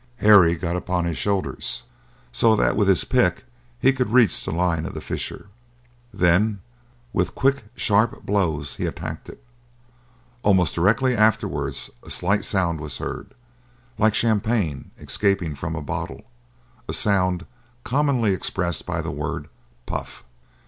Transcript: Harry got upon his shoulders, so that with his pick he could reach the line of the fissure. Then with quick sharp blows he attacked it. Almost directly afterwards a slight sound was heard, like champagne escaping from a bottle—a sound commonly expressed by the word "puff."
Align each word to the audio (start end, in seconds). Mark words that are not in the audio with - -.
Harry 0.17 0.55
got 0.55 0.75
upon 0.75 1.05
his 1.05 1.15
shoulders, 1.15 1.83
so 2.31 2.55
that 2.55 2.75
with 2.75 2.87
his 2.87 3.05
pick 3.05 3.43
he 3.79 3.93
could 3.93 4.09
reach 4.11 4.43
the 4.43 4.51
line 4.51 4.83
of 4.87 4.95
the 4.95 4.99
fissure. 4.99 5.47
Then 6.11 6.59
with 7.13 7.35
quick 7.35 7.65
sharp 7.75 8.25
blows 8.25 8.77
he 8.77 8.87
attacked 8.87 9.29
it. 9.29 9.43
Almost 10.41 10.73
directly 10.73 11.15
afterwards 11.15 11.91
a 12.01 12.09
slight 12.09 12.43
sound 12.43 12.81
was 12.81 12.97
heard, 12.97 13.35
like 13.99 14.15
champagne 14.15 14.89
escaping 14.97 15.53
from 15.53 15.75
a 15.75 15.83
bottle—a 15.83 16.93
sound 16.93 17.45
commonly 17.83 18.33
expressed 18.33 18.87
by 18.87 19.01
the 19.03 19.11
word 19.11 19.49
"puff." 19.85 20.23